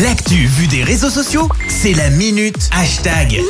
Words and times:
L'actu 0.00 0.46
vue 0.46 0.66
des 0.68 0.82
réseaux 0.82 1.10
sociaux, 1.10 1.48
c'est 1.68 1.92
la 1.92 2.08
minute 2.10 2.70
hashtag. 2.72 3.40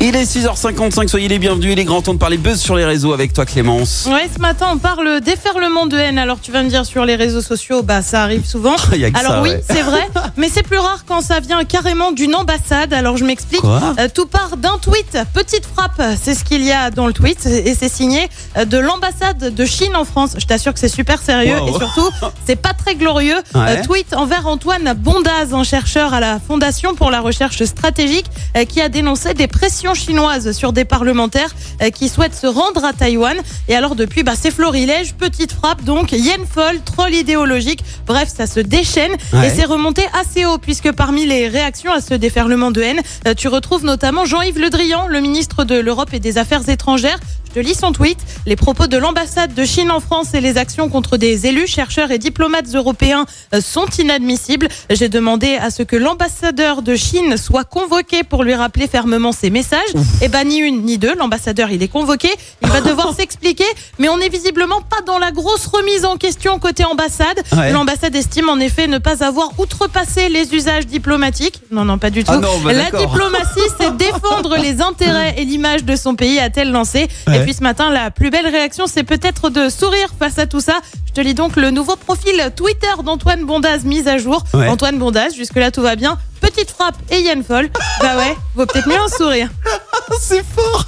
Il 0.00 0.16
est 0.16 0.24
6h55, 0.24 1.06
soyez 1.06 1.28
les 1.28 1.38
bienvenus. 1.38 1.72
Il 1.74 1.78
est 1.78 1.84
grand 1.84 2.02
temps 2.02 2.12
de 2.14 2.18
parler 2.18 2.36
buzz 2.36 2.60
sur 2.60 2.74
les 2.74 2.84
réseaux 2.84 3.12
avec 3.12 3.32
toi 3.32 3.46
Clémence. 3.46 4.08
Ouais, 4.10 4.28
ce 4.34 4.40
matin, 4.40 4.66
on 4.72 4.78
parle 4.78 5.20
déferlement 5.20 5.86
de 5.86 5.96
haine. 5.96 6.18
Alors, 6.18 6.40
tu 6.40 6.50
vas 6.50 6.64
me 6.64 6.68
dire 6.68 6.84
sur 6.84 7.04
les 7.04 7.14
réseaux 7.14 7.40
sociaux, 7.40 7.84
bah, 7.84 8.02
ça 8.02 8.24
arrive 8.24 8.44
souvent. 8.44 8.74
Il 8.92 8.98
y 8.98 9.04
a 9.04 9.12
que 9.12 9.18
Alors, 9.18 9.32
ça, 9.34 9.42
oui, 9.42 9.50
ouais. 9.50 9.62
c'est 9.70 9.82
vrai, 9.82 10.08
mais 10.36 10.48
c'est 10.52 10.64
plus 10.64 10.78
rare 10.78 11.04
quand 11.06 11.20
ça 11.20 11.38
vient 11.38 11.62
carrément 11.64 12.10
d'une 12.10 12.34
ambassade. 12.34 12.92
Alors, 12.92 13.16
je 13.16 13.24
m'explique. 13.24 13.60
Quoi 13.60 13.94
Euh, 14.00 14.08
tout 14.12 14.26
part 14.26 14.56
d'un 14.56 14.78
tweet. 14.78 15.16
Petite 15.34 15.66
frappe, 15.72 16.02
c'est 16.20 16.34
ce 16.34 16.42
qu'il 16.42 16.64
y 16.64 16.72
a 16.72 16.90
dans 16.90 17.06
le 17.06 17.12
tweet. 17.12 17.46
Et 17.46 17.76
c'est 17.78 17.92
signé 17.92 18.28
euh, 18.58 18.64
de 18.64 18.78
l'ambassade 18.78 19.54
de 19.54 19.64
Chine 19.64 19.94
en 19.94 20.04
France. 20.04 20.32
Je 20.36 20.46
t'assure 20.46 20.74
que 20.74 20.80
c'est 20.80 20.88
super 20.88 21.22
sérieux. 21.22 21.60
Wow. 21.60 21.68
Et 21.68 21.78
surtout, 21.78 22.10
c'est 22.44 22.56
pas 22.56 22.72
très 22.72 22.96
glorieux. 22.96 23.36
Ouais. 23.54 23.78
Euh, 23.78 23.84
tweet 23.84 24.14
envers 24.14 24.48
Antoine 24.48 24.94
Bondaz, 24.98 25.52
un 25.54 25.62
chercheur 25.62 25.91
à 26.00 26.20
la 26.20 26.40
Fondation 26.40 26.94
pour 26.94 27.10
la 27.10 27.20
recherche 27.20 27.62
stratégique, 27.64 28.26
euh, 28.56 28.64
qui 28.64 28.80
a 28.80 28.88
dénoncé 28.88 29.34
des 29.34 29.46
pressions 29.46 29.94
chinoises 29.94 30.52
sur 30.52 30.72
des 30.72 30.84
parlementaires 30.84 31.54
euh, 31.82 31.90
qui 31.90 32.08
souhaitent 32.08 32.34
se 32.34 32.46
rendre 32.46 32.84
à 32.84 32.92
Taïwan. 32.92 33.36
Et 33.68 33.76
alors 33.76 33.94
depuis, 33.94 34.22
bah, 34.22 34.32
c'est 34.40 34.50
florilège, 34.50 35.14
petite 35.14 35.52
frappe 35.52 35.84
donc, 35.84 36.12
yen 36.12 36.46
folle, 36.50 36.80
troll 36.84 37.12
idéologique. 37.14 37.84
Bref, 38.06 38.28
ça 38.34 38.46
se 38.46 38.60
déchaîne 38.60 39.12
Ouais. 39.32 39.46
et 39.46 39.50
c'est 39.50 39.64
remonté 39.64 40.02
assez 40.18 40.44
haut 40.44 40.58
puisque 40.58 40.92
parmi 40.92 41.26
les 41.26 41.48
réactions 41.48 41.92
à 41.92 42.00
ce 42.00 42.14
déferlement 42.14 42.70
de 42.70 42.80
haine, 42.82 43.00
euh, 43.26 43.34
tu 43.34 43.48
retrouves 43.48 43.84
notamment 43.84 44.24
Jean-Yves 44.24 44.58
Le 44.58 44.70
Drian, 44.70 45.06
le 45.08 45.20
ministre 45.20 45.64
de 45.64 45.78
l'Europe 45.78 46.10
et 46.12 46.20
des 46.20 46.38
Affaires 46.38 46.68
étrangères. 46.68 47.18
Je 47.54 47.60
lis 47.60 47.74
son 47.74 47.92
tweet. 47.92 48.18
Les 48.46 48.56
propos 48.56 48.86
de 48.86 48.96
l'ambassade 48.96 49.54
de 49.54 49.64
Chine 49.64 49.90
en 49.90 50.00
France 50.00 50.32
et 50.34 50.40
les 50.40 50.56
actions 50.56 50.88
contre 50.88 51.18
des 51.18 51.46
élus, 51.46 51.66
chercheurs 51.66 52.10
et 52.10 52.18
diplomates 52.18 52.74
européens 52.74 53.26
euh, 53.54 53.60
sont 53.60 53.86
inadmissibles. 53.98 54.68
J'ai 54.90 55.08
demandé 55.08 55.56
à 55.56 55.70
ce 55.70 55.82
que 55.82 55.96
l'ambassadeur 55.96 56.82
de 56.82 56.96
Chine 56.96 57.36
soit 57.36 57.64
convoqué 57.64 58.22
pour 58.22 58.42
lui 58.42 58.54
rappeler 58.54 58.88
fermement 58.88 59.32
ses 59.32 59.50
messages. 59.50 59.80
Et 60.22 60.28
ben 60.28 60.44
ni 60.44 60.58
une 60.58 60.82
ni 60.82 60.96
deux, 60.96 61.14
l'ambassadeur 61.14 61.70
il 61.70 61.82
est 61.82 61.88
convoqué, 61.88 62.30
il 62.62 62.68
va 62.68 62.80
devoir 62.92 63.14
s'expliquer, 63.14 63.66
mais 63.98 64.08
on 64.08 64.16
n'est 64.16 64.28
visiblement 64.30 64.80
pas 64.80 65.02
dans 65.06 65.18
la 65.18 65.30
grosse 65.30 65.66
remise 65.66 66.04
en 66.04 66.16
question 66.16 66.58
côté 66.58 66.84
ambassade. 66.84 67.42
Ouais. 67.56 67.70
L'ambassade 67.72 68.14
estime 68.16 68.48
en 68.48 68.58
effet 68.58 68.86
ne 68.86 68.98
pas 68.98 69.24
avoir 69.24 69.58
outrepassé 69.58 70.28
les 70.30 70.54
usages 70.54 70.86
diplomatiques. 70.86 71.60
Non 71.70 71.84
non 71.84 71.98
pas 71.98 72.10
du 72.10 72.24
tout. 72.24 72.32
Ah 72.34 72.38
non, 72.38 72.58
bah 72.64 72.72
La 72.72 72.90
diplomatie, 72.90 73.60
c'est 73.78 73.94
défendre 73.96 74.56
les 74.56 74.80
intérêts 74.80 75.34
et 75.36 75.44
l'image 75.44 75.84
de 75.84 75.96
son 75.96 76.14
pays, 76.14 76.38
a-t-elle 76.38 76.70
lancé. 76.70 77.08
Ouais. 77.26 77.41
Et 77.42 77.44
puis 77.44 77.54
ce 77.54 77.62
matin, 77.62 77.90
la 77.90 78.10
plus 78.10 78.30
belle 78.30 78.46
réaction, 78.46 78.86
c'est 78.86 79.04
peut-être 79.04 79.50
de 79.50 79.68
sourire 79.68 80.08
face 80.18 80.38
à 80.38 80.46
tout 80.46 80.60
ça. 80.60 80.74
Je 81.06 81.12
te 81.12 81.20
lis 81.20 81.34
donc 81.34 81.56
le 81.56 81.70
nouveau 81.70 81.96
profil 81.96 82.50
Twitter 82.56 82.92
d'Antoine 83.04 83.44
Bondaz 83.44 83.84
mis 83.84 84.08
à 84.08 84.18
jour. 84.18 84.44
Ouais. 84.54 84.68
Antoine 84.68 84.98
Bondaz, 84.98 85.34
jusque-là 85.34 85.70
tout 85.70 85.82
va 85.82 85.96
bien. 85.96 86.18
Petite 86.40 86.70
frappe 86.70 86.96
et 87.10 87.20
Yann 87.20 87.42
Foll. 87.42 87.70
Bah 88.00 88.16
ouais, 88.16 88.36
vaut 88.54 88.66
peut-être 88.66 88.88
mieux 88.88 89.00
un 89.00 89.08
sourire. 89.08 89.48
C'est 90.20 90.44
fort 90.44 90.86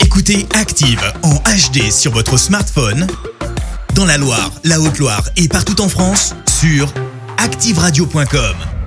Écoutez 0.00 0.46
Active 0.54 1.00
en 1.22 1.34
HD 1.34 1.90
sur 1.90 2.12
votre 2.12 2.36
smartphone, 2.36 3.06
dans 3.94 4.04
la 4.04 4.18
Loire, 4.18 4.50
la 4.64 4.80
Haute-Loire 4.80 5.22
et 5.36 5.48
partout 5.48 5.80
en 5.80 5.88
France, 5.88 6.34
sur 6.60 6.92
activeradio.com. 7.38 8.79